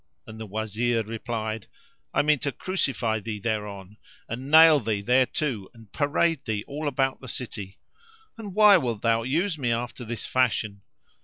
and 0.25 0.39
the 0.39 0.47
Wazir 0.47 1.03
replied, 1.03 1.67
"I 2.11 2.23
mean 2.23 2.39
to 2.39 2.51
crucify 2.51 3.19
thee 3.19 3.37
thereon, 3.37 3.97
and 4.27 4.49
nail 4.49 4.79
thee 4.79 5.03
thereto 5.03 5.67
and 5.75 5.91
parade 5.91 6.43
thee 6.45 6.63
all 6.67 6.87
about 6.87 7.21
the 7.21 7.27
city." 7.27 7.77
"And 8.35 8.55
why 8.55 8.77
wilt 8.77 9.03
thou 9.03 9.21
use 9.21 9.59
me 9.59 9.71
after 9.71 10.03
this 10.03 10.25
fashion?" 10.25 10.81